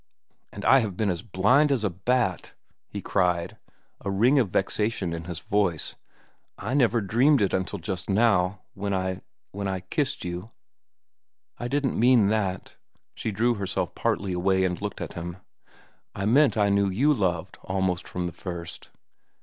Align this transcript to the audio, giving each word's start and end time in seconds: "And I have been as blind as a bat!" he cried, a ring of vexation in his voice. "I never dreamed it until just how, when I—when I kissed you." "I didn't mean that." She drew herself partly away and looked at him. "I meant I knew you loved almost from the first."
"And 0.51 0.65
I 0.65 0.79
have 0.79 0.97
been 0.97 1.11
as 1.11 1.21
blind 1.21 1.71
as 1.71 1.83
a 1.83 1.89
bat!" 1.91 2.55
he 2.89 3.03
cried, 3.03 3.57
a 3.99 4.09
ring 4.09 4.39
of 4.39 4.49
vexation 4.49 5.13
in 5.13 5.25
his 5.25 5.41
voice. 5.41 5.95
"I 6.57 6.73
never 6.73 7.01
dreamed 7.01 7.39
it 7.39 7.53
until 7.53 7.77
just 7.77 8.09
how, 8.09 8.61
when 8.73 8.95
I—when 8.95 9.67
I 9.67 9.81
kissed 9.81 10.25
you." 10.25 10.49
"I 11.59 11.67
didn't 11.67 11.99
mean 11.99 12.29
that." 12.29 12.77
She 13.13 13.29
drew 13.31 13.53
herself 13.53 13.93
partly 13.93 14.33
away 14.33 14.63
and 14.63 14.81
looked 14.81 15.01
at 15.01 15.13
him. 15.13 15.37
"I 16.15 16.25
meant 16.25 16.57
I 16.57 16.69
knew 16.69 16.89
you 16.89 17.13
loved 17.13 17.59
almost 17.61 18.07
from 18.07 18.25
the 18.25 18.33
first." 18.33 18.89